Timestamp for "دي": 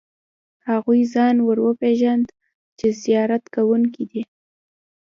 4.11-4.21